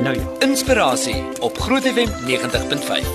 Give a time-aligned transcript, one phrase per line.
[0.00, 3.06] Nou ja, Inspirasie op Groot FM 90.5.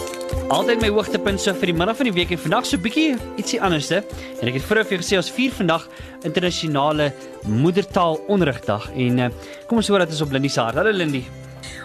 [0.47, 3.59] altyd my hoogtepunt so vir die middag van die week en vandag so bietjie ietsie
[3.61, 4.01] anderste.
[4.42, 5.86] En ek het vroeër vir jou gesê ons vier vandag
[6.25, 7.12] internasionale
[7.46, 9.30] moedertaal onderrigdag en uh,
[9.70, 10.82] kom ons hoor dat ons op Lindie se hart.
[10.82, 11.23] Hallo Lindie.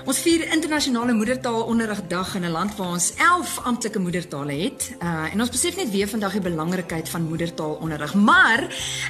[0.06, 4.94] Ons vier internasionale moedertaalonderrigdag in 'n land waar ons 11 amptelike moedertale het.
[5.02, 8.14] Uh en ons besef net weer vandag die belangrikheid van moedertaalonderrig.
[8.14, 8.60] Maar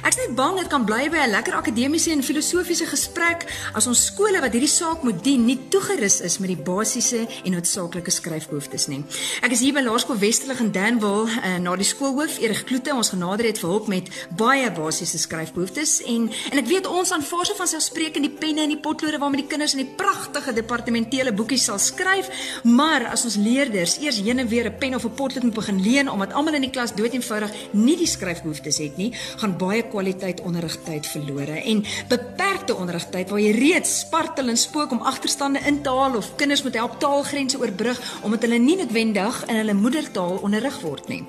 [0.03, 4.05] ek's net bang dit kan bly by 'n lekker akademiese en filosofiese gesprek as ons
[4.05, 8.87] skole wat hierdie saak moet dien nie toegerus is met die basiese en noodsaaklike skryfbehoeftes
[8.87, 9.03] nie.
[9.41, 13.09] Ek is hier by Laerskool Westerlig in Danville uh, na die skoolhoof Erik Kloete ons
[13.09, 17.53] genader het vir hulp met baie basiese skryfbehoeftes en en ek weet ons aanvaar se
[17.55, 20.53] van selfspreekend die penne en die potlode waarmee die kinders in die pragtige
[20.87, 22.29] departementele boekies sal skryf,
[22.63, 25.81] maar as ons leerders eers heen en weer 'n pen of 'n potlood moet begin
[25.81, 30.41] leen omdat almal in die klas doeteenvoudig nie die skryfbehoeftes het nie, gaan baie kwaliteit
[30.41, 35.89] onderrigtyd verlore en beperkte onderrigtyd waar jy reeds spartel en spook om agterstande in te
[35.89, 40.81] haal of kinders moet help taalgrense oorbrug omdat hulle nie noodwendig in hulle moedertaal onderrig
[40.81, 41.23] word nie.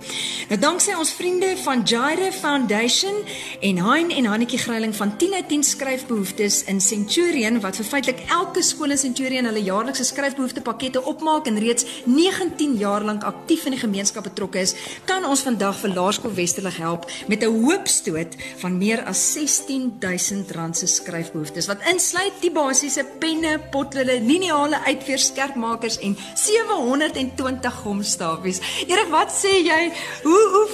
[0.49, 3.15] Nou danksy ons vriende van Jaire Foundation
[3.61, 8.21] en Hein en Hannetjie Greiling van 10 uit 10 skryfbehoeftes in Centurion wat vir feitelik
[8.31, 13.77] elke skool in Centurion hulle jaarlikse skryfbehoeftepakkette opmaak en reeds 19 jaar lank aktief in
[13.77, 14.75] die gemeenskap betrokke is,
[15.09, 20.77] kan ons vandag vir Laerskool Westerlig help met 'n hoopstoot van meer as 16000 rand
[20.77, 28.61] se skryfbehoeftes wat insluit die basiese penne, potlode, lineale uitveer skerpmakers en 720 gomstafies.
[28.87, 29.93] Erik, wat sê jy?
[30.23, 30.67] Hoe hoe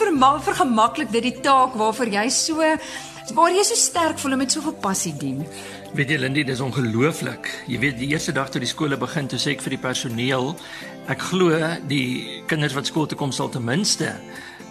[0.44, 2.62] vergemaklik dit die taak waarvoor jy so
[3.32, 5.46] waar jy so sterk voel om met soveel passie dien?
[5.94, 7.48] Weet jy Lindy, dis ongelooflik.
[7.66, 10.56] Jy weet die eerste dag toe die skole begin, toe sê ek vir die personeel,
[11.08, 11.54] ek glo
[11.88, 14.12] die kinders wat skool toe kom sal ten minste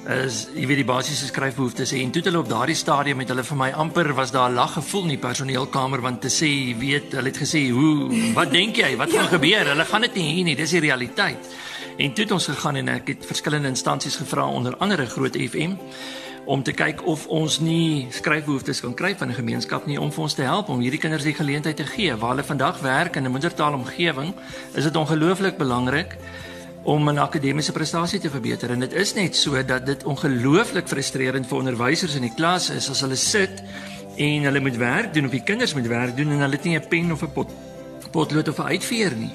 [0.03, 2.01] is jy weet die basiese skryfbehoeftes hê.
[2.03, 4.73] En toe hulle op daardie stadium met hulle vir my amper was daar 'n lag
[4.73, 8.75] gevoel in die personeelkamer want te sê jy weet hulle het gesê hoe wat dink
[8.75, 8.97] jy?
[8.97, 9.65] Wat gaan gebeur?
[9.65, 11.39] Hulle gaan dit nie hier nie dis die realiteit.
[11.97, 15.77] En toe het ons gegaan en ek het verskillende instansies gevra onder andere Groot FM
[16.45, 20.23] om te kyk of ons nie skryfbehoeftes kan kry van 'n gemeenskap nie om vir
[20.23, 23.23] ons te help om hierdie kinders die geleentheid te gee waar hulle vandag werk in
[23.23, 24.33] 'n moedertaalomgewing
[24.73, 26.17] is dit ongelooflik belangrik
[26.83, 28.71] om 'n akademiese prestasie te verbeter.
[28.71, 32.89] En dit is net so dat dit ongelooflik frustrerend vir onderwysers in die klas is
[32.89, 33.63] as hulle sit
[34.17, 36.77] en hulle moet werk doen of die kinders moet werk doen en hulle het nie
[36.77, 37.31] 'n pen of 'n
[38.13, 39.33] potlood of 'n uitveer nie.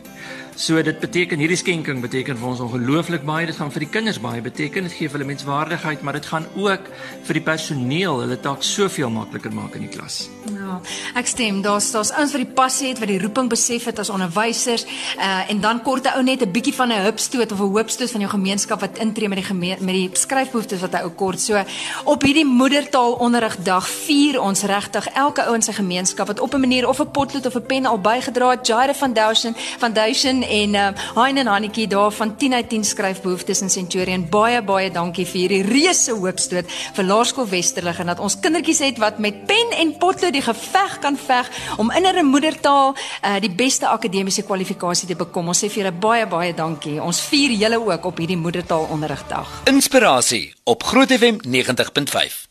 [0.59, 3.47] So dit beteken hierdie skenking beteken vir ons ongelooflik baie.
[3.47, 4.89] Dit gaan vir die kinders baie beteken.
[4.89, 6.89] Dit gee vir hulle menswaardigheid, maar dit gaan ook
[7.29, 10.29] vir die personeel hulle taak soveel makliker maak in die klas.
[10.69, 10.81] Ja,
[11.17, 11.63] ek stem.
[11.65, 14.85] Daar's daar's ouens wat die passie het, wat die roeping besef het as onderwysers,
[15.17, 18.11] uh en dan kort 'n ou net 'n bietjie van 'n hupstoot of 'n hoopstoot
[18.11, 21.41] van jou gemeenskap wat intree met die gemeen, met die skryfbehoeftes wat 'n ou kort.
[21.41, 21.65] So
[22.05, 26.89] op hierdie moedertaalonderrigdag vier ons regtig elke ou in sy gemeenskap wat op 'n manier
[26.89, 28.67] of 'n potlood of 'n pen al bygedra het.
[28.67, 33.71] Jaire Foundation, Foundation en uh Hein en Hannetjie daar van 10 uit 10 skryfbehoeftes in
[33.71, 34.29] Centurion.
[34.29, 38.99] Baie baie dankie vir hierdie reuse hoopstoot vir Laerskool Westerlig en dat ons kindertjies het
[38.99, 43.51] wat met pen en potlood die geveg kan veg om in hulle moedertaal uh, die
[43.51, 45.49] beste akademiese kwalifikasie te bekom.
[45.55, 46.99] Ons sê vir julle baie baie dankie.
[47.03, 49.63] Ons vier julle ook op hierdie moedertaalonderrigdag.
[49.71, 52.48] Inspirasie op Groot FM 90.5.